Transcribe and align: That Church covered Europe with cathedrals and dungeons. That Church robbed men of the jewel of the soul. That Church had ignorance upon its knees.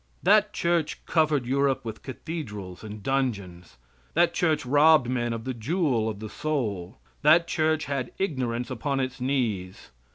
That 0.23 0.51
Church 0.51 1.05
covered 1.05 1.45
Europe 1.45 1.85
with 1.85 2.01
cathedrals 2.01 2.83
and 2.83 3.03
dungeons. 3.03 3.77
That 4.15 4.33
Church 4.33 4.65
robbed 4.65 5.07
men 5.07 5.31
of 5.31 5.43
the 5.43 5.53
jewel 5.53 6.09
of 6.09 6.19
the 6.19 6.27
soul. 6.27 6.97
That 7.21 7.47
Church 7.47 7.85
had 7.85 8.11
ignorance 8.17 8.71
upon 8.71 8.99
its 8.99 9.21
knees. 9.21 9.91